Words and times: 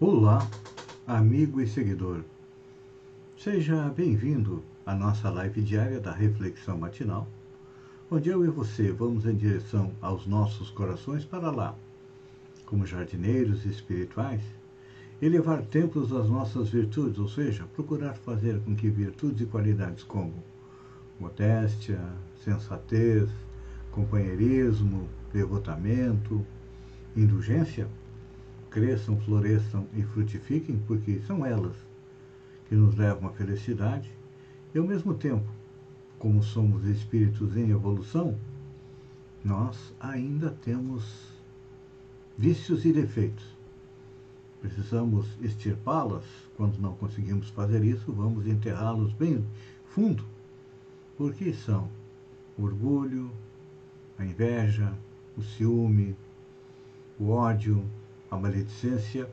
Olá, 0.00 0.48
amigo 1.08 1.60
e 1.60 1.66
seguidor. 1.66 2.22
Seja 3.36 3.88
bem-vindo 3.88 4.62
à 4.86 4.94
nossa 4.94 5.28
live 5.28 5.60
diária 5.60 5.98
da 5.98 6.12
Reflexão 6.12 6.78
Matinal, 6.78 7.26
onde 8.08 8.28
eu 8.28 8.44
e 8.44 8.48
você 8.48 8.92
vamos 8.92 9.26
em 9.26 9.34
direção 9.34 9.90
aos 10.00 10.24
nossos 10.24 10.70
corações 10.70 11.24
para 11.24 11.50
lá, 11.50 11.74
como 12.64 12.86
jardineiros 12.86 13.66
espirituais, 13.66 14.40
elevar 15.20 15.62
templos 15.62 16.12
às 16.12 16.30
nossas 16.30 16.68
virtudes, 16.68 17.18
ou 17.18 17.28
seja, 17.28 17.66
procurar 17.74 18.14
fazer 18.14 18.60
com 18.60 18.76
que 18.76 18.88
virtudes 18.88 19.40
e 19.40 19.46
qualidades 19.46 20.04
como 20.04 20.32
modéstia, 21.18 22.00
sensatez, 22.44 23.28
companheirismo, 23.90 25.08
devotamento, 25.32 26.46
indulgência 27.16 27.88
cresçam, 28.70 29.18
floresçam 29.20 29.86
e 29.94 30.02
frutifiquem, 30.02 30.78
porque 30.86 31.20
são 31.26 31.44
elas 31.44 31.76
que 32.68 32.74
nos 32.74 32.94
levam 32.94 33.28
à 33.28 33.32
felicidade, 33.32 34.10
e 34.74 34.78
ao 34.78 34.84
mesmo 34.84 35.14
tempo, 35.14 35.48
como 36.18 36.42
somos 36.42 36.84
espíritos 36.84 37.56
em 37.56 37.70
evolução, 37.70 38.38
nós 39.44 39.94
ainda 39.98 40.50
temos 40.50 41.32
vícios 42.36 42.84
e 42.84 42.92
defeitos. 42.92 43.56
Precisamos 44.60 45.26
extirpá-las. 45.40 46.24
Quando 46.56 46.78
não 46.78 46.94
conseguimos 46.94 47.48
fazer 47.50 47.84
isso, 47.84 48.12
vamos 48.12 48.46
enterrá-los 48.46 49.12
bem 49.12 49.44
fundo, 49.86 50.24
porque 51.16 51.52
são 51.52 51.88
o 52.58 52.64
orgulho, 52.64 53.30
a 54.18 54.24
inveja, 54.24 54.92
o 55.36 55.42
ciúme, 55.42 56.16
o 57.18 57.30
ódio, 57.30 57.84
a 58.30 58.36
maledicência, 58.36 59.28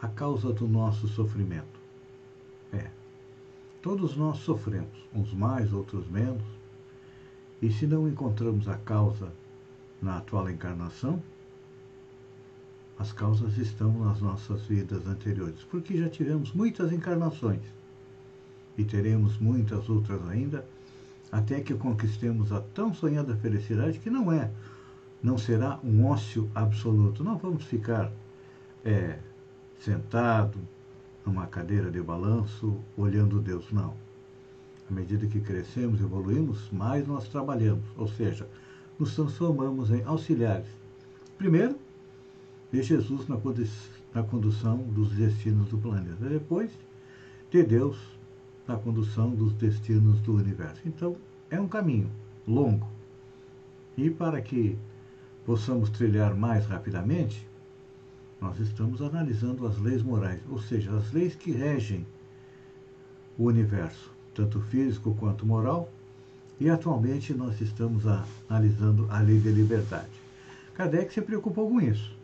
a 0.00 0.08
causa 0.08 0.52
do 0.52 0.66
nosso 0.66 1.08
sofrimento. 1.08 1.80
É, 2.72 2.90
todos 3.82 4.16
nós 4.16 4.38
sofremos, 4.38 5.08
uns 5.14 5.32
mais, 5.32 5.72
outros 5.72 6.08
menos, 6.08 6.42
e 7.60 7.70
se 7.70 7.86
não 7.86 8.08
encontramos 8.08 8.68
a 8.68 8.76
causa 8.76 9.32
na 10.00 10.18
atual 10.18 10.48
encarnação, 10.48 11.22
as 12.98 13.12
causas 13.12 13.56
estão 13.56 13.92
nas 14.04 14.20
nossas 14.20 14.62
vidas 14.66 15.06
anteriores, 15.06 15.62
porque 15.70 15.96
já 15.96 16.08
tivemos 16.08 16.52
muitas 16.52 16.92
encarnações 16.92 17.62
e 18.76 18.84
teremos 18.84 19.38
muitas 19.38 19.88
outras 19.88 20.26
ainda, 20.28 20.66
até 21.30 21.60
que 21.60 21.74
conquistemos 21.74 22.52
a 22.52 22.60
tão 22.60 22.92
sonhada 22.92 23.36
felicidade 23.36 23.98
que 23.98 24.10
não 24.10 24.32
é 24.32 24.50
não 25.22 25.36
será 25.36 25.78
um 25.84 26.06
ócio 26.06 26.50
absoluto. 26.54 27.22
Não 27.22 27.36
vamos 27.36 27.64
ficar 27.64 28.12
é, 28.84 29.18
sentado 29.78 30.58
numa 31.24 31.46
cadeira 31.46 31.90
de 31.90 32.00
balanço 32.00 32.76
olhando 32.96 33.40
Deus, 33.40 33.70
não. 33.70 33.94
À 34.90 34.92
medida 34.92 35.26
que 35.26 35.40
crescemos, 35.40 36.00
evoluímos, 36.00 36.70
mais 36.70 37.06
nós 37.06 37.28
trabalhamos, 37.28 37.84
ou 37.96 38.08
seja, 38.08 38.48
nos 38.98 39.14
transformamos 39.14 39.90
em 39.90 40.02
auxiliares. 40.04 40.66
Primeiro, 41.38 41.76
de 42.72 42.82
Jesus 42.82 43.28
na, 43.28 43.36
na 44.14 44.22
condução 44.22 44.78
dos 44.78 45.10
destinos 45.10 45.68
do 45.68 45.78
planeta. 45.78 46.28
Depois, 46.28 46.70
de 47.50 47.62
Deus 47.62 47.98
na 48.66 48.76
condução 48.76 49.30
dos 49.30 49.52
destinos 49.54 50.20
do 50.20 50.36
universo. 50.36 50.80
Então, 50.86 51.16
é 51.50 51.60
um 51.60 51.66
caminho 51.66 52.10
longo. 52.46 52.86
E 53.96 54.08
para 54.10 54.40
que 54.40 54.78
possamos 55.44 55.90
trilhar 55.90 56.34
mais 56.34 56.66
rapidamente, 56.66 57.46
nós 58.40 58.58
estamos 58.58 59.02
analisando 59.02 59.66
as 59.66 59.78
leis 59.78 60.02
morais, 60.02 60.40
ou 60.48 60.60
seja, 60.60 60.90
as 60.96 61.12
leis 61.12 61.34
que 61.34 61.50
regem 61.50 62.06
o 63.36 63.44
universo, 63.44 64.10
tanto 64.34 64.60
físico 64.60 65.14
quanto 65.18 65.46
moral, 65.46 65.90
e 66.58 66.68
atualmente 66.68 67.32
nós 67.34 67.60
estamos 67.60 68.04
analisando 68.48 69.06
a 69.10 69.20
lei 69.20 69.38
da 69.40 69.50
liberdade. 69.50 70.10
Kardec 70.74 71.12
se 71.12 71.20
preocupou 71.20 71.68
com 71.68 71.80
isso 71.80 72.14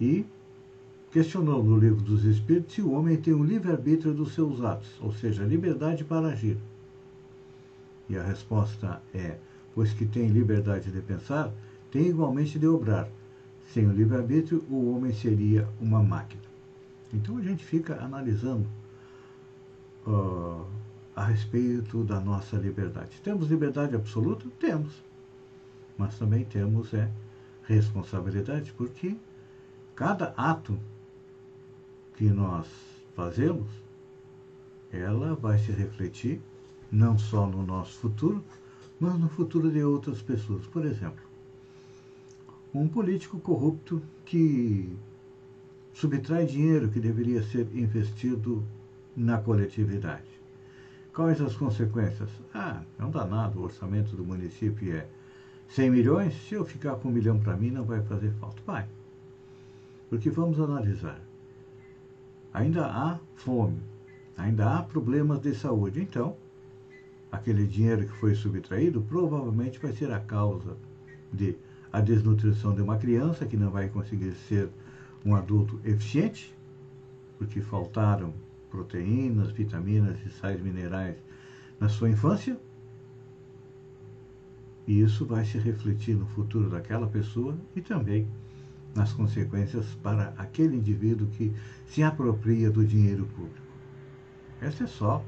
e 0.00 0.24
questionou 1.10 1.62
no 1.62 1.78
livro 1.78 2.00
dos 2.00 2.24
Espíritos 2.24 2.74
se 2.74 2.82
o 2.82 2.92
homem 2.92 3.16
tem 3.16 3.34
um 3.34 3.44
livre-arbítrio 3.44 4.14
dos 4.14 4.34
seus 4.34 4.62
atos, 4.62 4.90
ou 5.00 5.12
seja, 5.12 5.44
liberdade 5.44 6.04
para 6.04 6.28
agir. 6.28 6.56
E 8.08 8.16
a 8.16 8.22
resposta 8.22 9.02
é 9.14 9.36
pois 9.74 9.92
que 9.92 10.06
tem 10.06 10.28
liberdade 10.28 10.90
de 10.90 11.00
pensar, 11.00 11.52
tem 11.90 12.08
igualmente 12.08 12.58
de 12.58 12.66
obrar. 12.66 13.08
Sem 13.72 13.86
o 13.86 13.92
livre-arbítrio, 13.92 14.64
o 14.68 14.94
homem 14.94 15.12
seria 15.12 15.68
uma 15.80 16.02
máquina. 16.02 16.42
Então 17.12 17.38
a 17.38 17.42
gente 17.42 17.64
fica 17.64 18.02
analisando 18.02 18.66
uh, 20.06 20.66
a 21.14 21.24
respeito 21.24 22.02
da 22.04 22.20
nossa 22.20 22.56
liberdade. 22.56 23.20
Temos 23.22 23.48
liberdade 23.48 23.94
absoluta? 23.94 24.46
Temos. 24.58 24.92
Mas 25.96 26.18
também 26.18 26.44
temos 26.44 26.92
é, 26.94 27.10
responsabilidade, 27.64 28.72
porque 28.72 29.16
cada 29.94 30.32
ato 30.36 30.78
que 32.16 32.24
nós 32.24 32.66
fazemos, 33.14 33.68
ela 34.90 35.34
vai 35.34 35.58
se 35.58 35.72
refletir 35.72 36.40
não 36.90 37.18
só 37.18 37.46
no 37.46 37.64
nosso 37.64 37.98
futuro, 37.98 38.44
mas 39.02 39.18
no 39.18 39.28
futuro 39.28 39.68
de 39.68 39.82
outras 39.82 40.22
pessoas. 40.22 40.64
Por 40.66 40.86
exemplo, 40.86 41.24
um 42.72 42.86
político 42.86 43.40
corrupto 43.40 44.00
que 44.24 44.96
subtrai 45.92 46.46
dinheiro 46.46 46.88
que 46.88 47.00
deveria 47.00 47.42
ser 47.42 47.66
investido 47.74 48.62
na 49.16 49.38
coletividade. 49.38 50.30
Quais 51.12 51.40
as 51.40 51.56
consequências? 51.56 52.30
Ah, 52.54 52.80
é 52.96 53.04
um 53.04 53.10
danado, 53.10 53.58
o 53.58 53.64
orçamento 53.64 54.14
do 54.14 54.22
município 54.22 54.94
é 54.94 55.08
100 55.70 55.90
milhões, 55.90 56.34
se 56.48 56.54
eu 56.54 56.64
ficar 56.64 56.94
com 56.94 57.08
um 57.08 57.12
milhão 57.12 57.40
para 57.40 57.56
mim 57.56 57.72
não 57.72 57.82
vai 57.82 58.02
fazer 58.02 58.30
falta. 58.34 58.62
Vai. 58.64 58.86
Porque 60.08 60.30
vamos 60.30 60.60
analisar. 60.60 61.20
Ainda 62.54 62.86
há 62.86 63.18
fome, 63.34 63.82
ainda 64.36 64.76
há 64.76 64.82
problemas 64.84 65.40
de 65.40 65.56
saúde. 65.56 66.00
Então, 66.00 66.36
aquele 67.32 67.66
dinheiro 67.66 68.06
que 68.06 68.12
foi 68.12 68.34
subtraído 68.34 69.00
provavelmente 69.00 69.78
vai 69.78 69.92
ser 69.92 70.12
a 70.12 70.20
causa 70.20 70.76
de 71.32 71.56
a 71.90 72.00
desnutrição 72.00 72.74
de 72.74 72.82
uma 72.82 72.98
criança 72.98 73.46
que 73.46 73.56
não 73.56 73.70
vai 73.70 73.88
conseguir 73.88 74.32
ser 74.48 74.70
um 75.24 75.34
adulto 75.34 75.80
eficiente, 75.84 76.54
porque 77.38 77.60
faltaram 77.60 78.32
proteínas, 78.70 79.50
vitaminas 79.50 80.16
e 80.24 80.30
sais 80.30 80.60
minerais 80.60 81.16
na 81.78 81.88
sua 81.88 82.08
infância. 82.08 82.58
E 84.86 85.00
isso 85.00 85.26
vai 85.26 85.44
se 85.44 85.58
refletir 85.58 86.16
no 86.16 86.26
futuro 86.26 86.70
daquela 86.70 87.06
pessoa 87.06 87.56
e 87.76 87.80
também 87.80 88.26
nas 88.94 89.12
consequências 89.12 89.86
para 90.02 90.34
aquele 90.36 90.76
indivíduo 90.76 91.28
que 91.28 91.52
se 91.86 92.02
apropria 92.02 92.70
do 92.70 92.84
dinheiro 92.84 93.26
público. 93.26 93.60
Esse 94.60 94.84
é 94.84 94.86
só 94.86 95.24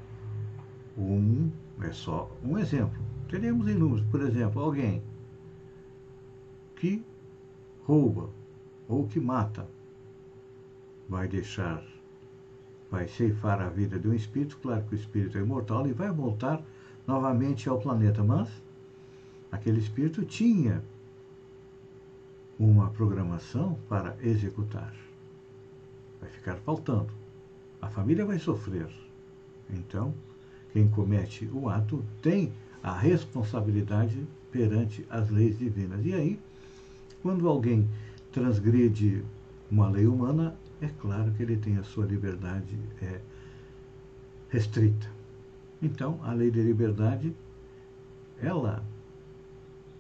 um 0.96 1.50
é 1.81 1.93
só 1.93 2.31
um 2.43 2.58
exemplo. 2.58 3.02
Teremos 3.29 3.69
inúmeros. 3.69 4.05
Por 4.06 4.20
exemplo, 4.20 4.62
alguém 4.62 5.02
que 6.76 7.05
rouba 7.85 8.31
ou 8.88 9.06
que 9.06 9.20
mata 9.20 9.67
vai 11.08 11.29
deixar, 11.29 11.82
vai 12.91 13.08
ceifar 13.08 13.61
a 13.61 13.69
vida 13.69 13.99
de 13.99 14.08
um 14.08 14.14
espírito. 14.14 14.58
Claro 14.58 14.85
que 14.85 14.94
o 14.94 14.99
espírito 14.99 15.38
é 15.38 15.41
imortal 15.41 15.87
e 15.87 15.93
vai 15.93 16.11
voltar 16.11 16.62
novamente 17.06 17.69
ao 17.69 17.79
planeta, 17.79 18.23
mas 18.23 18.49
aquele 19.50 19.79
espírito 19.79 20.25
tinha 20.25 20.82
uma 22.58 22.91
programação 22.91 23.79
para 23.88 24.17
executar. 24.23 24.94
Vai 26.20 26.31
ficar 26.31 26.56
faltando. 26.56 27.12
A 27.81 27.88
família 27.88 28.25
vai 28.25 28.38
sofrer. 28.38 28.88
Então, 29.69 30.14
quem 30.74 30.88
comete 30.88 31.48
o 31.52 31.68
ato 31.68 32.04
tem 32.20 32.52
a 32.82 32.92
responsabilidade 32.92 34.26
perante 34.50 35.06
as 35.08 35.30
leis 35.30 35.56
divinas. 35.56 36.04
E 36.04 36.12
aí, 36.12 36.40
quando 37.22 37.48
alguém 37.48 37.88
transgride 38.32 39.24
uma 39.70 39.88
lei 39.88 40.04
humana, 40.04 40.56
é 40.82 40.88
claro 41.00 41.30
que 41.30 41.44
ele 41.44 41.56
tem 41.56 41.78
a 41.78 41.84
sua 41.84 42.04
liberdade 42.04 42.76
é, 43.00 43.20
restrita. 44.50 45.08
Então, 45.80 46.18
a 46.24 46.32
lei 46.32 46.50
de 46.50 46.60
liberdade, 46.60 47.32
ela 48.42 48.84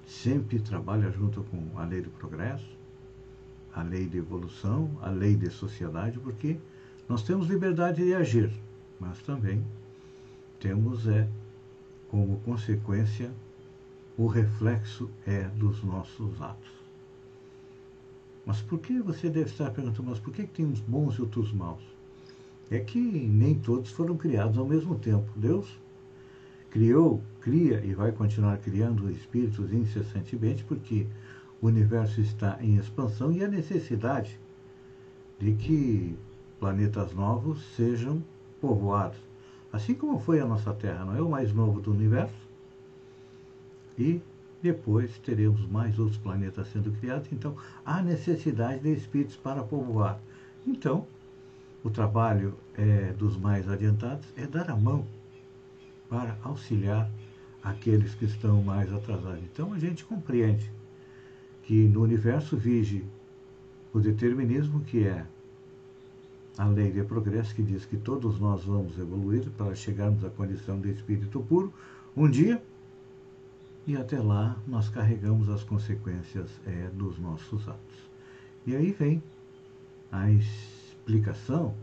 sempre 0.04 0.58
trabalha 0.58 1.08
junto 1.12 1.44
com 1.44 1.78
a 1.78 1.84
lei 1.84 2.02
do 2.02 2.10
progresso, 2.10 2.76
a 3.72 3.82
lei 3.82 4.06
de 4.06 4.18
evolução, 4.18 4.90
a 5.00 5.08
lei 5.08 5.36
de 5.36 5.50
sociedade, 5.50 6.18
porque 6.18 6.56
nós 7.08 7.22
temos 7.22 7.46
liberdade 7.46 8.04
de 8.04 8.12
agir, 8.12 8.50
mas 8.98 9.18
também 9.22 9.64
temos 10.64 11.06
é 11.06 11.28
como 12.10 12.38
consequência 12.38 13.30
o 14.16 14.26
reflexo 14.26 15.10
é 15.26 15.42
dos 15.42 15.84
nossos 15.84 16.40
atos. 16.40 16.72
Mas 18.46 18.62
por 18.62 18.78
que 18.78 18.98
você 19.00 19.28
deve 19.28 19.50
estar 19.50 19.70
perguntando, 19.70 20.08
mas 20.08 20.18
por 20.18 20.32
que 20.32 20.46
tem 20.46 20.64
uns 20.64 20.80
bons 20.80 21.16
e 21.16 21.20
outros 21.20 21.52
maus? 21.52 21.82
É 22.70 22.78
que 22.78 22.98
nem 22.98 23.58
todos 23.58 23.90
foram 23.90 24.16
criados 24.16 24.56
ao 24.56 24.64
mesmo 24.64 24.98
tempo. 24.98 25.30
Deus 25.36 25.68
criou, 26.70 27.20
cria 27.42 27.84
e 27.84 27.92
vai 27.92 28.10
continuar 28.10 28.56
criando 28.56 29.10
espíritos 29.10 29.70
incessantemente, 29.70 30.64
porque 30.64 31.06
o 31.60 31.66
universo 31.66 32.22
está 32.22 32.56
em 32.62 32.76
expansão 32.78 33.30
e 33.30 33.44
a 33.44 33.48
necessidade 33.48 34.40
de 35.38 35.52
que 35.52 36.16
planetas 36.58 37.12
novos 37.12 37.62
sejam 37.76 38.24
povoados. 38.62 39.33
Assim 39.74 39.92
como 39.92 40.20
foi 40.20 40.38
a 40.38 40.46
nossa 40.46 40.72
Terra, 40.72 41.04
não 41.04 41.16
é 41.16 41.20
o 41.20 41.28
mais 41.28 41.52
novo 41.52 41.80
do 41.80 41.90
universo? 41.90 42.48
E 43.98 44.20
depois 44.62 45.18
teremos 45.18 45.66
mais 45.68 45.98
outros 45.98 46.16
planetas 46.16 46.68
sendo 46.68 46.92
criados, 46.92 47.26
então 47.32 47.56
há 47.84 48.00
necessidade 48.00 48.82
de 48.82 48.92
espíritos 48.92 49.34
para 49.34 49.64
povoar. 49.64 50.20
Então, 50.64 51.04
o 51.82 51.90
trabalho 51.90 52.54
é, 52.78 53.12
dos 53.18 53.36
mais 53.36 53.68
adiantados 53.68 54.28
é 54.36 54.46
dar 54.46 54.70
a 54.70 54.76
mão 54.76 55.04
para 56.08 56.38
auxiliar 56.44 57.10
aqueles 57.60 58.14
que 58.14 58.26
estão 58.26 58.62
mais 58.62 58.92
atrasados. 58.92 59.42
Então 59.42 59.72
a 59.72 59.78
gente 59.80 60.04
compreende 60.04 60.70
que 61.64 61.88
no 61.88 62.00
universo 62.00 62.56
vige 62.56 63.04
o 63.92 63.98
determinismo 63.98 64.82
que 64.82 65.04
é 65.04 65.26
a 66.56 66.66
lei 66.66 66.92
de 66.92 67.02
progresso 67.02 67.54
que 67.54 67.62
diz 67.62 67.84
que 67.84 67.96
todos 67.96 68.38
nós 68.38 68.64
vamos 68.64 68.96
evoluir 68.98 69.50
para 69.58 69.74
chegarmos 69.74 70.24
à 70.24 70.30
condição 70.30 70.80
de 70.80 70.90
espírito 70.90 71.40
puro 71.40 71.72
um 72.16 72.28
dia 72.30 72.62
e 73.86 73.96
até 73.96 74.20
lá 74.20 74.56
nós 74.66 74.88
carregamos 74.88 75.48
as 75.48 75.64
consequências 75.64 76.48
é, 76.66 76.88
dos 76.92 77.18
nossos 77.18 77.68
atos. 77.68 78.10
E 78.66 78.74
aí 78.74 78.92
vem 78.92 79.22
a 80.10 80.30
explicação, 80.30 81.74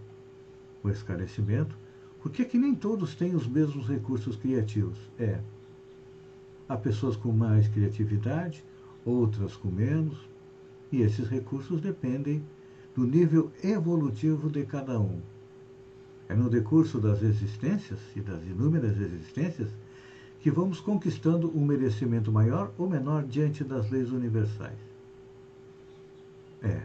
o 0.84 0.90
esclarecimento, 0.90 1.76
por 2.22 2.32
que 2.32 2.58
nem 2.58 2.74
todos 2.74 3.14
têm 3.14 3.36
os 3.36 3.48
mesmos 3.48 3.88
recursos 3.88 4.36
criativos? 4.36 4.98
É, 5.20 5.40
há 6.70 6.78
pessoas 6.78 7.16
com 7.16 7.32
mais 7.32 7.68
criatividade, 7.68 8.64
outras 9.04 9.56
com 9.58 9.70
menos, 9.70 10.18
e 10.92 11.02
esses 11.02 11.28
recursos 11.28 11.82
dependem 11.82 12.44
do 12.96 13.06
nível 13.06 13.52
evolutivo 13.64 14.50
de 14.50 14.66
cada 14.66 15.00
um. 15.00 15.20
É 16.28 16.36
no 16.36 16.50
decurso 16.50 17.00
das 17.00 17.22
existências 17.22 18.00
e 18.16 18.22
das 18.22 18.42
inúmeras 18.46 19.00
existências 19.00 19.70
que 20.42 20.50
vamos 20.50 20.80
conquistando 20.80 21.56
um 21.56 21.64
merecimento 21.64 22.32
maior 22.32 22.72
ou 22.78 22.90
menor 22.90 23.24
diante 23.24 23.64
das 23.64 23.90
leis 23.90 24.12
universais. 24.12 24.78
É. 26.64 26.82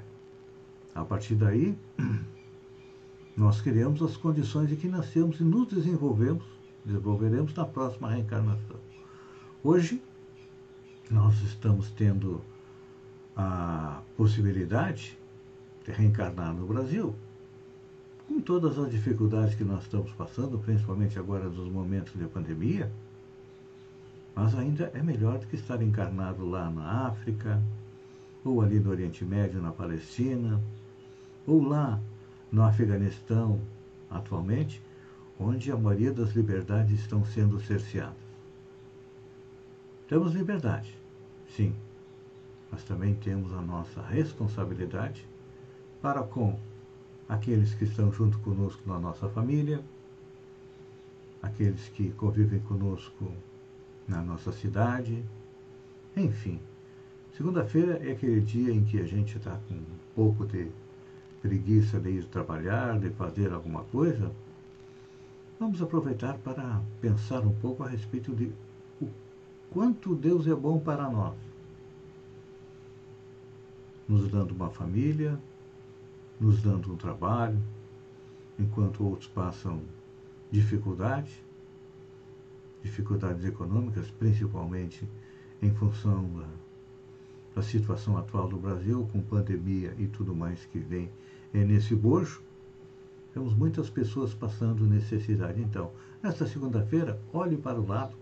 A 0.95 1.05
partir 1.05 1.35
daí, 1.35 1.77
nós 3.37 3.61
criamos 3.61 4.03
as 4.03 4.17
condições 4.17 4.71
em 4.73 4.77
que 4.77 4.89
nascemos 4.89 5.41
e 5.41 5.45
nos 5.45 5.69
desenvolvemos, 5.69 6.45
desenvolveremos 6.85 7.55
na 7.55 7.65
próxima 7.65 8.11
reencarnação. 8.11 8.77
Hoje, 9.63 10.03
nós 11.11 11.41
estamos 11.43 11.91
tendo 11.91 12.41
a 13.37 14.03
possibilidade 14.17 15.11
de 15.11 15.26
reencarnar 15.93 16.53
no 16.55 16.67
Brasil, 16.67 17.15
com 18.29 18.41
todas 18.41 18.79
as 18.79 18.91
dificuldades 18.91 19.55
que 19.55 19.65
nós 19.65 19.83
estamos 19.85 20.11
passando, 20.13 20.59
principalmente 20.59 21.19
agora 21.19 21.49
nos 21.49 21.71
momentos 21.71 22.13
de 22.15 22.27
pandemia, 22.27 22.91
mas 24.35 24.55
ainda 24.55 24.91
é 24.95 25.03
melhor 25.03 25.39
do 25.39 25.47
que 25.47 25.57
estar 25.57 25.81
encarnado 25.81 26.45
lá 26.45 26.69
na 26.71 27.07
África, 27.07 27.63
ou 28.45 28.61
ali 28.61 28.79
no 28.79 28.91
Oriente 28.91 29.25
Médio, 29.25 29.61
na 29.61 29.73
Palestina, 29.73 30.61
ou 31.47 31.63
lá 31.63 32.01
no 32.51 32.63
Afeganistão, 32.63 33.61
atualmente, 34.11 34.83
onde 35.39 35.71
a 35.71 35.77
maioria 35.77 36.13
das 36.13 36.31
liberdades 36.31 37.01
estão 37.01 37.25
sendo 37.25 37.61
cerceadas. 37.61 38.15
Temos 40.09 40.35
liberdade, 40.35 40.97
sim, 41.57 41.75
mas 42.71 42.83
também 42.85 43.15
temos 43.15 43.53
a 43.53 43.61
nossa 43.61 44.01
responsabilidade 44.03 45.27
para 46.07 46.23
com 46.23 46.57
aqueles 47.29 47.75
que 47.75 47.83
estão 47.83 48.13
junto 48.13 48.39
conosco 48.39 48.81
na 48.87 48.97
nossa 48.97 49.29
família, 49.29 49.83
aqueles 51.43 51.89
que 51.89 52.13
convivem 52.13 52.61
conosco 52.61 53.33
na 54.07 54.23
nossa 54.23 54.53
cidade, 54.53 55.25
enfim. 56.17 56.61
Segunda-feira 57.37 57.99
é 58.09 58.13
aquele 58.13 58.41
dia 58.41 58.73
em 58.73 58.85
que 58.85 59.01
a 59.01 59.05
gente 59.05 59.37
está 59.37 59.59
com 59.69 59.75
um 59.75 59.85
pouco 60.15 60.47
de 60.47 60.69
preguiça 61.43 61.99
de 61.99 62.11
ir 62.11 62.25
trabalhar, 62.27 63.01
de 63.01 63.11
fazer 63.11 63.53
alguma 63.53 63.83
coisa. 63.83 64.31
Vamos 65.59 65.83
aproveitar 65.83 66.39
para 66.39 66.81
pensar 67.01 67.41
um 67.41 67.55
pouco 67.55 67.83
a 67.83 67.89
respeito 67.89 68.33
de 68.33 68.53
o 69.03 69.09
quanto 69.73 70.15
Deus 70.15 70.47
é 70.47 70.55
bom 70.55 70.79
para 70.79 71.11
nós. 71.11 71.35
Nos 74.09 74.31
dando 74.31 74.53
uma 74.53 74.71
família, 74.71 75.37
nos 76.41 76.63
dando 76.63 76.93
um 76.93 76.97
trabalho, 76.97 77.61
enquanto 78.59 79.05
outros 79.05 79.29
passam 79.29 79.83
dificuldade, 80.51 81.43
dificuldades 82.83 83.45
econômicas, 83.45 84.11
principalmente 84.11 85.09
em 85.61 85.71
função 85.73 86.29
da, 86.35 86.49
da 87.57 87.63
situação 87.63 88.17
atual 88.17 88.49
do 88.49 88.57
Brasil, 88.57 89.09
com 89.13 89.21
pandemia 89.21 89.95
e 89.99 90.07
tudo 90.07 90.35
mais 90.35 90.65
que 90.67 90.79
vem 90.79 91.11
é, 91.53 91.65
nesse 91.65 91.95
bojo, 91.95 92.43
temos 93.33 93.55
muitas 93.55 93.91
pessoas 93.91 94.33
passando 94.33 94.87
necessidade. 94.87 95.61
Então, 95.61 95.91
nesta 96.23 96.47
segunda-feira, 96.47 97.21
olhe 97.33 97.57
para 97.57 97.81
o 97.81 97.87
lado 97.87 98.17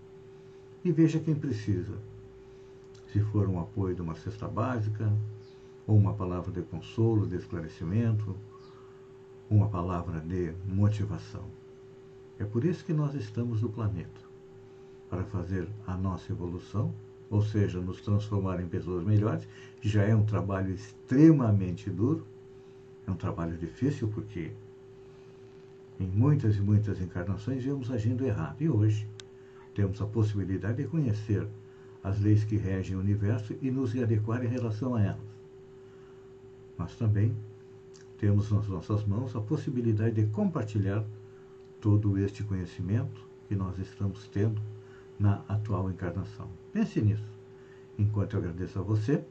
e 0.85 0.91
veja 0.91 1.21
quem 1.21 1.35
precisa. 1.35 1.95
Se 3.13 3.21
for 3.21 3.49
um 3.49 3.61
apoio 3.61 3.95
de 3.95 4.03
uma 4.03 4.17
cesta 4.17 4.49
básica, 4.49 5.13
ou 5.87 5.97
uma 5.97 6.15
palavra 6.15 6.51
de 6.51 6.63
consolo, 6.63 7.27
de 7.27 7.37
esclarecimento, 7.37 8.37
uma 9.51 9.69
palavra 9.69 10.21
de 10.21 10.55
motivação. 10.67 11.45
É 12.39 12.45
por 12.45 12.65
isso 12.65 12.85
que 12.85 12.93
nós 12.93 13.15
estamos 13.15 13.63
no 13.63 13.69
planeta 13.69 14.21
para 15.09 15.25
fazer 15.25 15.69
a 15.87 15.97
nossa 15.97 16.33
evolução, 16.33 16.93
ou 17.31 17.43
seja, 17.43 17.81
nos 17.81 18.01
transformar 18.01 18.61
em 18.61 18.67
pessoas 18.67 19.05
melhores, 19.05 19.47
já 19.81 20.03
é 20.03 20.15
um 20.15 20.25
trabalho 20.25 20.73
extremamente 20.73 21.91
duro, 21.91 22.27
é 23.07 23.11
um 23.11 23.17
trabalho 23.17 23.57
difícil 23.57 24.09
porque 24.09 24.53
em 26.01 26.07
muitas 26.07 26.57
e 26.57 26.61
muitas 26.61 27.01
encarnações 27.01 27.63
viemos 27.63 27.91
agindo 27.91 28.27
errado. 28.27 28.61
E 28.61 28.69
hoje 28.69 29.07
temos 29.75 30.01
a 30.01 30.07
possibilidade 30.07 30.83
de 30.83 30.89
conhecer 30.89 31.47
as 32.03 32.21
leis 32.21 32.45
que 32.45 32.57
regem 32.57 32.97
o 32.97 33.01
universo 33.01 33.55
e 33.63 33.71
nos 33.71 33.97
adequar 33.97 34.45
em 34.45 34.49
relação 34.49 34.95
a 34.95 35.03
elas. 35.03 35.34
Mas 36.77 36.95
também 36.97 37.35
temos 38.19 38.51
nas 38.51 38.69
nossas 38.69 39.05
mãos 39.05 39.35
a 39.37 39.41
possibilidade 39.41 40.15
de 40.15 40.27
compartilhar 40.31 41.05
todo 41.81 42.19
este 42.19 42.43
conhecimento 42.43 43.23
que 43.49 43.55
nós 43.55 43.79
estamos 43.79 44.27
tendo 44.29 44.61
na 45.19 45.43
atual 45.49 45.91
encarnação. 45.91 46.49
Pense 46.73 47.01
nisso. 47.01 47.25
Enquanto 47.99 48.35
eu 48.35 48.41
agradeço 48.41 48.79
a 48.79 48.83
você 48.83 49.25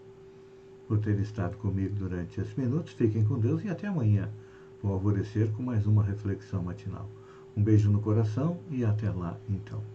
por 0.88 1.00
ter 1.00 1.20
estado 1.20 1.58
comigo 1.58 1.96
durante 1.96 2.40
esses 2.40 2.56
minutos, 2.56 2.94
fiquem 2.94 3.26
com 3.26 3.40
Deus 3.40 3.64
e 3.64 3.70
até 3.70 3.88
amanhã, 3.88 4.30
com 4.82 4.90
alvorecer, 4.90 5.52
com 5.52 5.64
mais 5.64 5.86
uma 5.86 6.04
reflexão 6.04 6.62
matinal. 6.62 7.10
Um 7.56 7.64
beijo 7.64 7.92
no 7.92 8.02
coração 8.02 8.60
e 8.70 8.86
até 8.86 9.10
lá 9.10 9.38
então. 9.50 9.93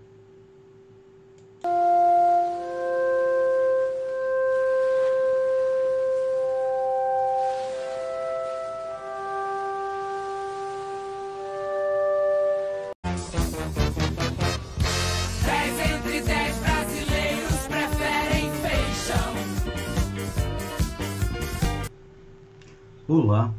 Olá, 23.10 23.54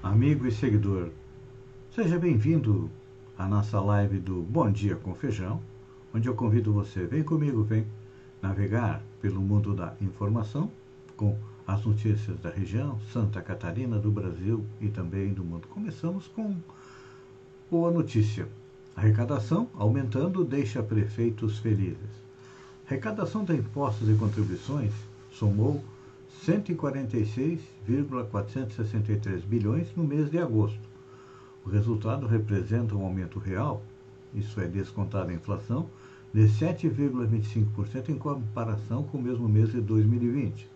amigo 0.00 0.46
e 0.46 0.52
seguidor. 0.52 1.08
Seja 1.92 2.16
bem-vindo 2.16 2.88
à 3.36 3.48
nossa 3.48 3.80
live 3.80 4.20
do 4.20 4.40
Bom 4.42 4.70
Dia 4.70 4.94
com 4.94 5.12
Feijão, 5.16 5.60
onde 6.14 6.28
eu 6.28 6.34
convido 6.36 6.72
você, 6.72 7.04
vem 7.04 7.24
comigo, 7.24 7.64
vem 7.64 7.84
navegar 8.40 9.02
pelo 9.20 9.40
mundo 9.40 9.74
da 9.74 9.96
informação 10.00 10.70
com 11.16 11.36
as 11.66 11.84
notícias 11.84 12.38
da 12.38 12.50
região, 12.50 13.00
Santa 13.12 13.42
Catarina, 13.42 13.98
do 13.98 14.12
Brasil 14.12 14.64
e 14.80 14.86
também 14.86 15.34
do 15.34 15.42
mundo. 15.42 15.66
Começamos 15.66 16.28
com 16.28 16.54
boa 17.68 17.90
notícia. 17.90 18.46
Arrecadação 18.94 19.68
aumentando 19.74 20.44
deixa 20.44 20.84
prefeitos 20.84 21.58
felizes. 21.58 22.22
Arrecadação 22.86 23.44
de 23.44 23.54
impostos 23.54 24.08
e 24.08 24.14
contribuições 24.14 24.92
somou 25.32 25.82
146,463 27.88 29.44
bilhões 29.44 29.88
no 29.96 30.04
mês 30.04 30.30
de 30.30 30.38
agosto. 30.38 30.78
O 31.64 31.70
resultado 31.70 32.26
representa 32.26 32.94
um 32.94 33.04
aumento 33.04 33.38
real, 33.38 33.82
isso 34.34 34.60
é 34.60 34.66
descontado 34.66 35.30
a 35.30 35.34
inflação, 35.34 35.88
de 36.32 36.42
7,25% 36.42 38.10
em 38.10 38.18
comparação 38.18 39.02
com 39.02 39.16
o 39.16 39.22
mesmo 39.22 39.48
mês 39.48 39.72
de 39.72 39.80
2020. 39.80 40.68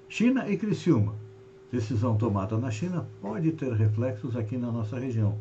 China 0.10 0.50
e 0.50 0.58
Criciúma. 0.58 1.16
Decisão 1.72 2.18
tomada 2.18 2.58
na 2.58 2.70
China 2.70 3.08
pode 3.22 3.52
ter 3.54 3.72
reflexos 3.72 4.36
aqui 4.36 4.58
na 4.58 4.70
nossa 4.72 5.00
região, 5.00 5.38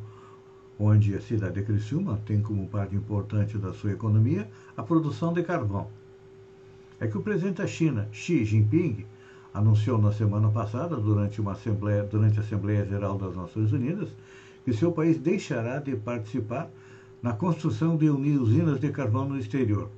onde 0.78 1.14
a 1.16 1.20
cidade 1.20 1.54
de 1.54 1.62
Criciúma 1.62 2.20
tem 2.24 2.40
como 2.40 2.68
parte 2.68 2.94
importante 2.94 3.58
da 3.58 3.72
sua 3.72 3.90
economia 3.90 4.48
a 4.76 4.82
produção 4.82 5.32
de 5.32 5.42
carvão. 5.42 5.88
É 7.00 7.08
que 7.08 7.18
o 7.18 7.22
presidente 7.22 7.56
da 7.56 7.66
China, 7.66 8.08
Xi 8.12 8.44
Jinping, 8.44 9.04
anunciou 9.52 9.98
na 9.98 10.12
semana 10.12 10.48
passada, 10.48 10.96
durante, 10.96 11.40
uma 11.40 11.52
assembleia, 11.52 12.04
durante 12.04 12.38
a 12.38 12.42
Assembleia 12.42 12.86
Geral 12.86 13.18
das 13.18 13.34
Nações 13.34 13.72
Unidas, 13.72 14.10
que 14.64 14.72
seu 14.72 14.92
país 14.92 15.18
deixará 15.18 15.78
de 15.78 15.96
participar 15.96 16.70
na 17.20 17.32
construção 17.32 17.96
de 17.96 18.08
usinas 18.08 18.78
de 18.78 18.90
carvão 18.90 19.28
no 19.28 19.38
exterior. 19.38 19.90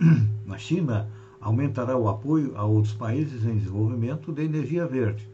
Na 0.44 0.58
China, 0.58 1.08
aumentará 1.40 1.96
o 1.96 2.08
apoio 2.08 2.56
a 2.56 2.64
outros 2.64 2.94
países 2.94 3.44
em 3.44 3.56
desenvolvimento 3.56 4.32
de 4.32 4.42
energia 4.42 4.86
verde, 4.86 5.28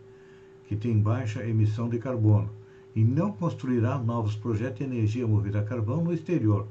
que 0.66 0.76
tem 0.76 0.98
baixa 0.98 1.46
emissão 1.46 1.88
de 1.88 1.98
carbono, 1.98 2.50
e 2.94 3.04
não 3.04 3.32
construirá 3.32 3.98
novos 3.98 4.34
projetos 4.34 4.78
de 4.78 4.84
energia 4.84 5.26
movida 5.26 5.60
a 5.60 5.64
carvão 5.64 6.02
no 6.02 6.12
exterior. 6.12 6.66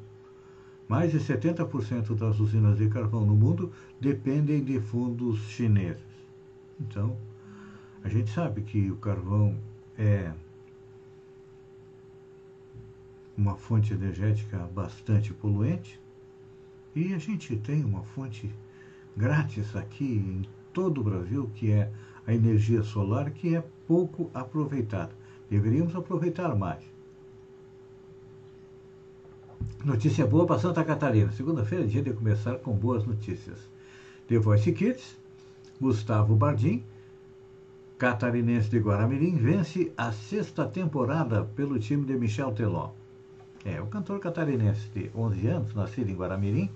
Mais 0.88 1.12
de 1.12 1.20
70% 1.20 2.16
das 2.16 2.40
usinas 2.40 2.78
de 2.78 2.90
carvão 2.90 3.26
no 3.26 3.36
mundo 3.36 3.72
dependem 4.00 4.64
de 4.64 4.80
fundos 4.80 5.40
chineses. 5.50 6.02
Então, 6.80 7.16
a 8.04 8.10
gente 8.10 8.30
sabe 8.32 8.62
que 8.62 8.90
o 8.90 8.96
carvão 8.98 9.56
é 9.98 10.32
uma 13.38 13.56
fonte 13.56 13.94
energética 13.94 14.58
bastante 14.74 15.34
poluente 15.34 16.00
e 16.96 17.14
a 17.14 17.18
gente 17.18 17.56
tem 17.56 17.84
uma 17.84 18.04
fonte 18.04 18.50
grátis 19.16 19.76
aqui 19.76 20.06
em 20.06 20.48
todo 20.74 21.02
o 21.02 21.04
Brasil, 21.04 21.50
que 21.56 21.72
é 21.72 21.92
a 22.26 22.34
energia 22.34 22.84
solar, 22.84 23.32
que 23.32 23.56
é 23.56 23.64
pouco 23.88 24.30
aproveitada. 24.34 25.12
Deveríamos 25.50 25.96
aproveitar 25.96 26.56
mais. 26.56 26.84
Notícia 29.84 30.26
boa 30.28 30.46
para 30.46 30.60
Santa 30.60 30.84
Catarina. 30.84 31.32
Segunda-feira 31.32 31.86
é 31.86 31.88
dia 31.88 32.02
de 32.02 32.14
começar 32.14 32.58
com 32.58 32.74
boas 32.74 33.06
notícias. 33.06 33.58
The 34.28 34.38
Voice 34.38 34.72
Kids, 34.72 35.18
Gustavo 35.82 36.36
Bardim, 36.36 36.84
catarinense 37.98 38.70
de 38.70 38.80
Guaramirim, 38.80 39.36
vence 39.36 39.92
a 39.98 40.12
sexta 40.12 40.66
temporada 40.66 41.44
pelo 41.56 41.80
time 41.80 42.06
de 42.06 42.16
Michel 42.16 42.52
Teló. 42.52 42.92
É, 43.66 43.82
o 43.82 43.88
cantor 43.88 44.20
catarinense 44.20 44.88
de 44.94 45.10
11 45.16 45.48
anos, 45.48 45.74
nascido 45.74 46.10
em 46.10 46.16
Guaramirim, 46.16 46.70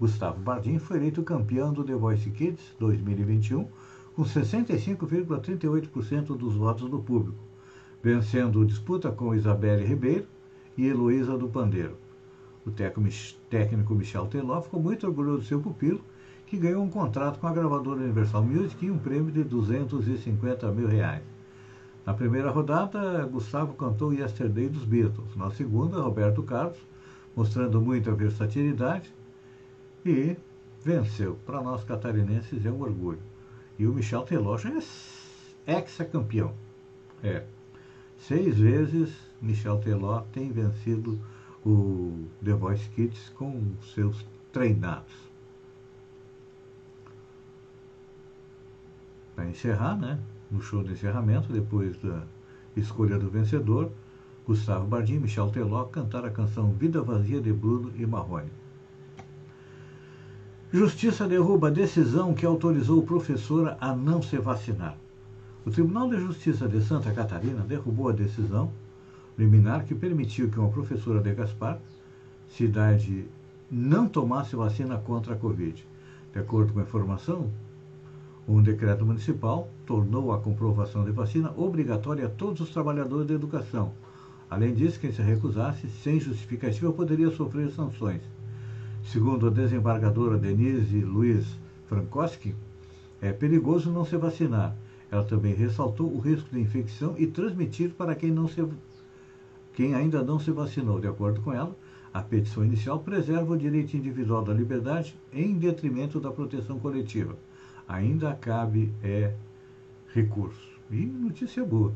Gustavo 0.00 0.40
Bardim, 0.40 0.78
foi 0.78 0.96
eleito 0.96 1.24
campeão 1.24 1.72
do 1.72 1.82
The 1.82 1.94
Voice 1.94 2.30
Kids 2.30 2.62
2021 2.78 3.66
com 4.14 4.22
65,38% 4.22 6.36
dos 6.36 6.54
votos 6.54 6.88
do 6.88 7.00
público, 7.00 7.38
vencendo 8.00 8.64
disputa 8.64 9.10
com 9.10 9.34
Isabelle 9.34 9.84
Ribeiro 9.84 10.26
e 10.76 10.86
Heloísa 10.86 11.36
do 11.36 11.48
Pandeiro. 11.48 11.96
O 12.64 12.70
técnico 12.70 13.94
Michel 13.94 14.26
Teló 14.26 14.62
ficou 14.62 14.80
muito 14.80 15.04
orgulhoso 15.04 15.38
do 15.38 15.44
seu 15.44 15.60
pupilo, 15.60 16.00
que 16.46 16.56
ganhou 16.56 16.84
um 16.84 16.90
contrato 16.90 17.40
com 17.40 17.48
a 17.48 17.52
gravadora 17.52 18.00
Universal 18.00 18.44
Music 18.44 18.86
e 18.86 18.90
um 18.90 18.98
prêmio 18.98 19.32
de 19.32 19.42
250 19.42 20.70
mil 20.70 20.86
reais. 20.86 21.24
Na 22.06 22.14
primeira 22.14 22.50
rodada, 22.50 23.26
Gustavo 23.26 23.74
cantou 23.74 24.12
Yesterday 24.12 24.68
dos 24.68 24.84
Beatles. 24.84 25.34
Na 25.34 25.50
segunda, 25.50 26.00
Roberto 26.00 26.44
Carlos, 26.44 26.78
mostrando 27.34 27.80
muita 27.80 28.12
versatilidade 28.12 29.17
e 30.04 30.36
venceu. 30.84 31.38
Para 31.44 31.60
nós 31.60 31.84
catarinenses 31.84 32.64
é 32.64 32.70
um 32.70 32.80
orgulho. 32.80 33.20
E 33.78 33.86
o 33.86 33.92
Michel 33.92 34.22
Teló 34.22 34.56
já 34.56 34.70
é 34.70 35.76
ex-campeão. 35.78 36.54
É. 37.22 37.44
Seis 38.18 38.58
vezes 38.58 39.12
Michel 39.40 39.78
Teló 39.78 40.22
tem 40.32 40.50
vencido 40.50 41.18
o 41.64 42.26
The 42.44 42.52
Voice 42.52 42.88
Kids 42.90 43.28
com 43.30 43.62
seus 43.94 44.24
treinados. 44.52 45.12
Para 49.34 49.46
encerrar, 49.46 49.96
né? 49.96 50.18
no 50.50 50.62
show 50.62 50.82
de 50.82 50.92
encerramento, 50.92 51.52
depois 51.52 51.96
da 51.98 52.22
escolha 52.76 53.18
do 53.18 53.28
vencedor, 53.28 53.92
Gustavo 54.46 54.86
Bardim 54.86 55.14
e 55.14 55.20
Michel 55.20 55.50
Teló 55.50 55.84
cantaram 55.84 56.28
a 56.28 56.30
canção 56.30 56.72
Vida 56.72 57.02
Vazia 57.02 57.40
de 57.40 57.52
Bruno 57.52 57.92
e 57.96 58.06
Marrone. 58.06 58.50
Justiça 60.70 61.26
derruba 61.26 61.68
a 61.68 61.70
decisão 61.70 62.34
que 62.34 62.44
autorizou 62.44 63.02
professora 63.02 63.78
a 63.80 63.96
não 63.96 64.20
se 64.20 64.36
vacinar. 64.36 64.98
O 65.64 65.70
Tribunal 65.70 66.10
de 66.10 66.20
Justiça 66.20 66.68
de 66.68 66.82
Santa 66.82 67.10
Catarina 67.10 67.62
derrubou 67.62 68.10
a 68.10 68.12
decisão 68.12 68.70
liminar 69.38 69.86
que 69.86 69.94
permitiu 69.94 70.50
que 70.50 70.58
uma 70.58 70.68
professora 70.68 71.22
de 71.22 71.34
Gaspar, 71.34 71.78
cidade, 72.50 73.26
não 73.70 74.06
tomasse 74.06 74.54
vacina 74.56 74.98
contra 74.98 75.32
a 75.32 75.38
Covid. 75.38 75.86
De 76.34 76.38
acordo 76.38 76.74
com 76.74 76.80
a 76.80 76.82
informação, 76.82 77.50
um 78.46 78.60
decreto 78.60 79.06
municipal 79.06 79.70
tornou 79.86 80.34
a 80.34 80.38
comprovação 80.38 81.02
de 81.02 81.12
vacina 81.12 81.50
obrigatória 81.56 82.26
a 82.26 82.30
todos 82.30 82.60
os 82.60 82.68
trabalhadores 82.68 83.26
da 83.26 83.32
educação. 83.32 83.92
Além 84.50 84.74
disso, 84.74 85.00
quem 85.00 85.12
se 85.12 85.22
recusasse 85.22 85.88
sem 86.02 86.20
justificativa 86.20 86.92
poderia 86.92 87.30
sofrer 87.30 87.70
sanções. 87.70 88.20
Segundo 89.04 89.46
a 89.46 89.50
desembargadora 89.50 90.36
Denise 90.36 91.00
Luiz 91.00 91.46
Frankowski, 91.86 92.54
é 93.20 93.32
perigoso 93.32 93.90
não 93.90 94.04
se 94.04 94.16
vacinar. 94.16 94.76
Ela 95.10 95.24
também 95.24 95.54
ressaltou 95.54 96.12
o 96.12 96.18
risco 96.18 96.50
de 96.50 96.60
infecção 96.60 97.14
e 97.16 97.26
transmitir 97.26 97.90
para 97.90 98.14
quem, 98.14 98.30
não 98.30 98.46
se, 98.46 98.62
quem 99.74 99.94
ainda 99.94 100.22
não 100.22 100.38
se 100.38 100.50
vacinou. 100.50 101.00
De 101.00 101.08
acordo 101.08 101.40
com 101.40 101.52
ela, 101.52 101.74
a 102.12 102.20
petição 102.20 102.64
inicial 102.64 102.98
preserva 102.98 103.54
o 103.54 103.58
direito 103.58 103.96
individual 103.96 104.42
da 104.42 104.52
liberdade 104.52 105.16
em 105.32 105.56
detrimento 105.56 106.20
da 106.20 106.30
proteção 106.30 106.78
coletiva. 106.78 107.36
Ainda 107.86 108.34
cabe 108.34 108.92
é 109.02 109.32
recurso. 110.12 110.68
E 110.90 111.04
notícia 111.06 111.64
boa. 111.64 111.92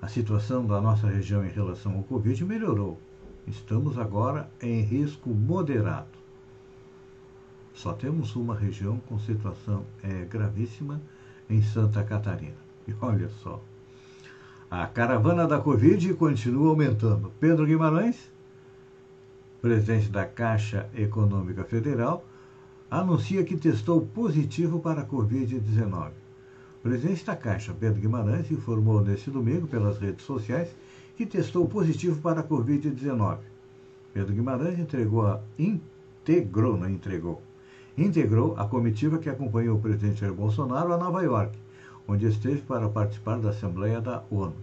A 0.00 0.08
situação 0.08 0.66
da 0.66 0.80
nossa 0.80 1.06
região 1.06 1.44
em 1.44 1.50
relação 1.50 1.96
ao 1.96 2.02
Covid 2.02 2.44
melhorou. 2.44 2.98
Estamos 3.46 3.96
agora 3.96 4.50
em 4.60 4.80
risco 4.80 5.30
moderado. 5.30 6.08
Só 7.72 7.92
temos 7.92 8.34
uma 8.34 8.56
região 8.56 8.98
com 9.08 9.18
situação 9.20 9.84
é, 10.02 10.24
gravíssima 10.24 11.00
em 11.48 11.62
Santa 11.62 12.02
Catarina. 12.02 12.56
E 12.88 12.94
olha 13.00 13.28
só, 13.28 13.62
a 14.68 14.84
caravana 14.86 15.46
da 15.46 15.60
Covid 15.60 16.14
continua 16.14 16.70
aumentando. 16.70 17.32
Pedro 17.38 17.66
Guimarães, 17.66 18.16
presidente 19.62 20.08
da 20.08 20.24
Caixa 20.24 20.88
Econômica 20.94 21.62
Federal, 21.62 22.24
anuncia 22.90 23.44
que 23.44 23.56
testou 23.56 24.00
positivo 24.06 24.80
para 24.80 25.02
a 25.02 25.06
Covid-19. 25.06 26.10
O 26.78 26.82
presidente 26.82 27.24
da 27.24 27.36
Caixa, 27.36 27.74
Pedro 27.78 28.00
Guimarães, 28.00 28.50
informou 28.50 29.00
neste 29.00 29.30
domingo 29.30 29.68
pelas 29.68 29.98
redes 29.98 30.24
sociais 30.24 30.74
que 31.16 31.24
testou 31.24 31.66
positivo 31.66 32.20
para 32.20 32.40
a 32.40 32.44
Covid-19. 32.44 33.38
Pedro 34.12 34.34
Guimarães 34.34 34.78
entregou 34.78 35.26
a 35.26 35.40
integrou, 35.58 36.76
não 36.76 36.88
entregou, 36.88 37.42
integrou 37.96 38.54
a 38.58 38.66
comitiva 38.66 39.18
que 39.18 39.28
acompanhou 39.28 39.78
o 39.78 39.80
presidente 39.80 40.20
Jair 40.20 40.34
Bolsonaro 40.34 40.92
a 40.92 40.98
Nova 40.98 41.22
York, 41.22 41.58
onde 42.06 42.26
esteve 42.26 42.60
para 42.62 42.88
participar 42.88 43.38
da 43.38 43.50
Assembleia 43.50 44.00
da 44.00 44.22
ONU. 44.30 44.54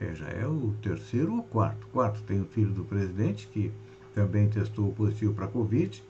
É, 0.00 0.14
já 0.14 0.28
é 0.28 0.46
o 0.46 0.74
terceiro 0.82 1.34
ou 1.34 1.42
quarto. 1.42 1.86
Quarto 1.88 2.22
tem 2.22 2.40
o 2.40 2.44
filho 2.46 2.72
do 2.72 2.84
presidente, 2.84 3.48
que 3.52 3.72
também 4.14 4.48
testou 4.48 4.92
positivo 4.92 5.34
para 5.34 5.46
a 5.46 5.48
Covid, 5.48 6.02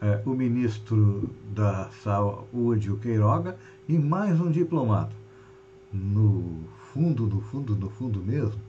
é, 0.00 0.20
o 0.26 0.30
ministro 0.30 1.30
da 1.54 1.88
Saúde, 2.02 2.90
o 2.90 2.98
Queiroga, 2.98 3.56
e 3.88 3.98
mais 3.98 4.40
um 4.40 4.50
diplomata. 4.50 5.14
No 5.92 6.64
fundo, 6.92 7.26
no 7.26 7.40
fundo, 7.40 7.76
no 7.76 7.88
fundo 7.88 8.20
mesmo, 8.20 8.60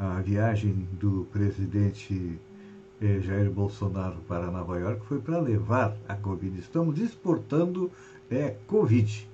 a 0.00 0.22
viagem 0.22 0.88
do 0.98 1.28
presidente 1.30 2.40
eh, 3.02 3.20
Jair 3.20 3.50
Bolsonaro 3.50 4.16
para 4.26 4.50
Nova 4.50 4.78
York 4.78 5.04
foi 5.04 5.20
para 5.20 5.38
levar 5.38 5.94
a 6.08 6.14
Covid. 6.14 6.58
Estamos 6.58 6.98
exportando 6.98 7.90
é, 8.30 8.56
Covid 8.66 9.28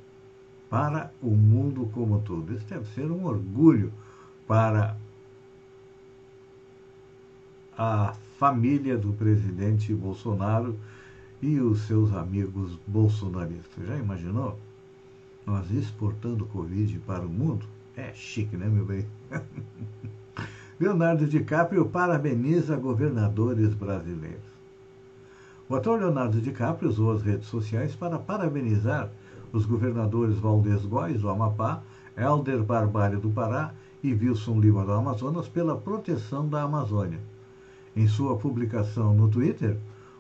para 0.69 1.13
o 1.23 1.31
mundo 1.31 1.89
como 1.95 2.17
um 2.17 2.21
todo. 2.21 2.53
Isso 2.53 2.67
deve 2.67 2.85
ser 2.95 3.13
um 3.13 3.27
orgulho 3.27 3.93
para 4.45 4.97
a 7.79 8.17
família 8.37 8.99
do 8.99 9.13
presidente 9.13 9.95
Bolsonaro 9.95 10.77
e 11.41 11.61
os 11.61 11.83
seus 11.83 12.13
amigos 12.13 12.77
bolsonaristas. 12.89 13.87
Já 13.87 13.97
imaginou? 13.97 14.59
Nós 15.47 15.71
exportando 15.71 16.45
Covid 16.47 16.99
para 17.07 17.25
o 17.25 17.29
mundo? 17.29 17.65
É 17.97 18.13
chique, 18.13 18.57
né, 18.57 18.67
meu 18.67 18.85
bem? 18.85 19.07
Leonardo 20.79 21.27
DiCaprio 21.27 21.87
parabeniza 21.87 22.77
governadores 22.77 23.73
brasileiros. 23.73 24.45
O 25.71 25.75
ator 25.75 25.99
Leonardo 25.99 26.39
DiCaprio 26.39 26.91
usou 26.91 27.13
as 27.13 27.23
redes 27.23 27.49
sociais 27.49 27.97
para 27.97 28.19
parabenizar 28.19 29.09
os 29.55 29.65
governadores 29.65 30.37
Valdez 30.37 30.85
Góes, 30.85 31.23
do 31.23 31.31
Amapá, 31.31 31.81
Helder 32.15 32.63
Barbalho, 32.63 33.19
do 33.19 33.31
Pará 33.31 33.73
e 34.03 34.13
Wilson 34.13 34.61
Lima, 34.61 34.85
do 34.85 34.93
Amazonas, 34.93 35.49
pela 35.49 35.79
proteção 35.79 36.47
da 36.47 36.65
Amazônia. 36.65 37.21
Em 37.97 38.07
sua 38.07 38.37
publicação 38.37 39.15
no 39.15 39.29
Twitter, 39.29 39.79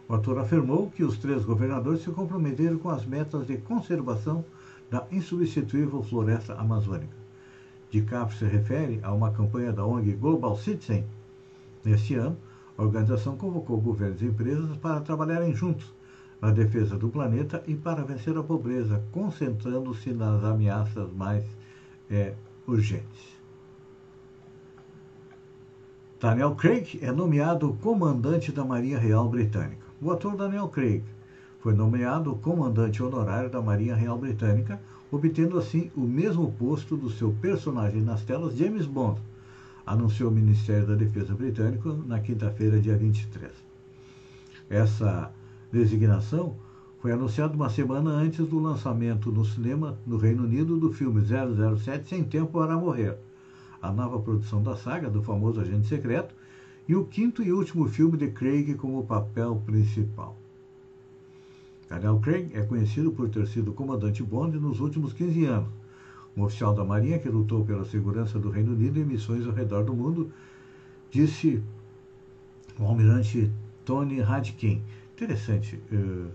o 0.09 0.15
ator 0.15 0.39
afirmou 0.39 0.91
que 0.91 1.05
os 1.05 1.19
três 1.19 1.45
governadores 1.45 2.03
se 2.03 2.11
comprometeram 2.11 2.79
com 2.79 2.89
as 2.89 3.05
metas 3.05 3.47
de 3.47 3.59
conservação 3.59 4.43
da 4.91 5.05
insubstituível 5.13 6.03
floresta 6.03 6.55
amazônica. 6.55 7.26
DiCaprio 7.91 8.39
se 8.39 8.45
refere 8.45 9.01
a 9.03 9.13
uma 9.13 9.31
campanha 9.31 9.73
da 9.73 9.87
ONG 9.87 10.13
Global 10.15 10.57
Citizen. 10.57 11.05
Neste 11.85 12.15
ano, 12.15 12.37
a 12.77 12.83
organização 12.83 13.37
convocou 13.37 13.81
governos 13.81 14.21
e 14.23 14.27
empresas 14.27 14.77
para 14.77 15.01
trabalharem 15.01 15.55
juntos 15.55 15.95
na 16.41 16.51
defesa 16.51 16.99
do 16.99 17.09
planeta 17.09 17.63
e 17.67 17.75
para 17.75 18.05
vencer 18.05 18.37
a 18.37 18.43
pobreza, 18.43 19.03
concentrando-se 19.13 20.13
nas 20.13 20.45
ameaças 20.45 21.11
mais 21.13 21.45
é, 22.11 22.35
urgentes. 22.67 23.37
Daniel 26.21 26.55
Craig 26.55 26.99
é 27.03 27.13
nomeado 27.13 27.77
comandante 27.83 28.51
da 28.51 28.65
Marinha 28.65 28.99
Real 28.99 29.29
Britânica. 29.29 29.87
O 30.01 30.11
ator 30.11 30.37
Daniel 30.37 30.69
Craig 30.69 31.05
foi 31.61 31.75
nomeado 31.75 32.35
comandante 32.37 33.03
honorário 33.03 33.51
da 33.51 33.61
Marinha 33.61 33.95
Real 33.95 34.19
Britânica, 34.19 34.81
obtendo 35.11 35.59
assim 35.59 35.91
o 35.97 36.01
mesmo 36.01 36.53
posto 36.53 36.97
do 36.97 37.11
seu 37.11 37.33
personagem 37.41 38.03
nas 38.03 38.23
telas, 38.23 38.57
James 38.57 38.87
Bond, 38.87 39.21
anunciou 39.87 40.31
o 40.31 40.35
Ministério 40.35 40.87
da 40.87 40.95
Defesa 40.95 41.35
britânico 41.35 41.93
na 41.93 42.21
quinta-feira, 42.21 42.81
dia 42.81 42.97
23. 42.97 43.53
Essa 44.69 45.31
designação 45.71 46.57
foi 47.01 47.13
anunciada 47.13 47.55
uma 47.55 47.71
semana 47.71 48.11
antes 48.11 48.47
do 48.47 48.59
lançamento 48.59 49.31
no 49.31 49.45
cinema 49.45 49.97
no 50.05 50.17
Reino 50.17 50.43
Unido 50.43 50.77
do 50.77 50.93
filme 50.93 51.23
007 51.23 52.09
Sem 52.09 52.25
Tempo 52.25 52.59
para 52.59 52.77
Morrer, 52.77 53.17
a 53.81 53.93
nova 53.93 54.19
produção 54.19 54.63
da 54.63 54.75
saga 54.75 55.09
do 55.09 55.23
famoso 55.23 55.61
agente 55.61 55.87
secreto 55.87 56.35
e 56.89 56.97
o 56.97 57.05
quinto 57.05 57.43
e 57.43 57.53
último 57.53 57.89
filme 57.89 58.17
de 58.17 58.29
Craig 58.29 58.75
como 58.75 59.07
papel 59.07 59.63
principal. 59.65 60.37
Daniel 61.89 62.19
Craig 62.21 62.51
é 62.55 62.63
conhecido 62.63 63.13
por 63.13 63.29
ter 63.29 63.47
sido 63.47 63.73
comandante 63.73 64.23
Bond 64.23 64.59
nos 64.59 64.81
últimos 64.81 65.13
15 65.13 65.45
anos, 65.47 65.69
um 66.37 66.43
oficial 66.43 66.75
da 66.75 66.85
Marinha 66.85 67.19
que 67.19 67.29
lutou 67.29 67.65
pela 67.65 67.85
segurança 67.85 68.39
do 68.39 68.51
Reino 68.51 68.73
Unido 68.73 68.99
em 68.99 69.05
missões 69.05 69.47
ao 69.47 69.53
redor 69.53 69.85
do 69.85 69.95
mundo, 69.95 70.31
disse 71.11 71.63
o 72.79 72.85
almirante 72.85 73.51
Tony 73.85 74.21
Radkin. 74.21 74.83
Interessante. 75.15 75.81
Uh, 75.91 76.29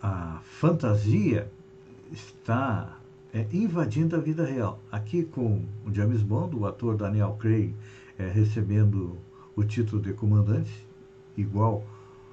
a 0.00 0.40
fantasia 0.44 1.50
está 2.12 2.98
é, 3.34 3.46
invadindo 3.52 4.16
a 4.16 4.20
vida 4.20 4.44
real. 4.44 4.80
Aqui 4.90 5.24
com 5.24 5.64
o 5.84 5.92
James 5.92 6.22
Bond, 6.22 6.56
o 6.56 6.66
ator 6.66 6.96
Daniel 6.96 7.36
Craig 7.38 7.74
é, 8.18 8.28
recebendo 8.28 9.18
o 9.54 9.64
título 9.64 10.00
de 10.00 10.12
comandante, 10.12 10.70
igual 11.36 11.84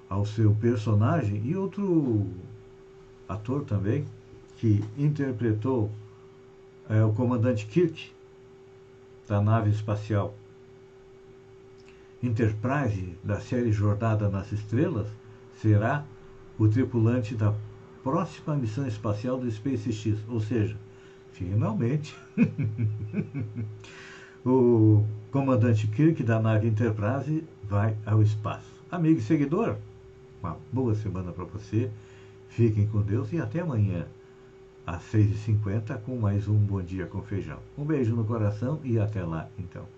ao 0.10 0.26
seu 0.26 0.54
personagem, 0.56 1.42
e 1.46 1.56
outro 1.56 2.28
ator 3.28 3.64
também, 3.64 4.06
que 4.58 4.84
interpretou 4.98 5.92
é, 6.90 7.04
o 7.04 7.14
comandante 7.14 7.66
Kirk, 7.66 8.12
da 9.28 9.42
nave 9.42 9.72
espacial 9.72 10.36
Enterprise, 12.22 13.18
da 13.24 13.40
série 13.40 13.72
Jornada 13.72 14.30
nas 14.30 14.52
Estrelas, 14.52 15.08
será 15.62 16.06
o 16.58 16.68
tripulante 16.68 17.36
da 17.36 17.54
próxima 18.04 18.56
missão 18.56 18.88
espacial 18.88 19.40
do 19.40 19.50
SpaceX, 19.50 20.18
ou 20.30 20.40
seja, 20.40 20.78
finalmente 21.34 22.16
o 24.46 25.04
comandante 25.32 25.88
Kirk 25.88 26.24
da 26.24 26.40
nave 26.40 26.68
Enterprise 26.68 27.44
vai 27.64 27.98
ao 28.06 28.22
espaço. 28.22 28.76
Amigo 28.92 29.20
e 29.20 29.24
seguidor, 29.24 29.78
uma 30.46 30.58
boa 30.72 30.94
semana 30.94 31.32
para 31.32 31.44
você. 31.46 31.90
Fiquem 32.50 32.88
com 32.88 33.02
Deus 33.02 33.34
e 33.34 33.40
até 33.40 33.62
amanhã, 33.62 34.06
às 34.86 35.02
6h50, 35.12 36.00
com 36.02 36.16
mais 36.16 36.48
um 36.48 36.58
Bom 36.58 36.82
Dia 36.82 37.08
com 37.08 37.22
Feijão. 37.24 37.58
Um 37.76 37.84
beijo 37.84 38.16
no 38.16 38.24
coração 38.24 38.80
e 38.84 39.00
até 39.00 39.24
lá, 39.26 39.50
então. 39.58 39.95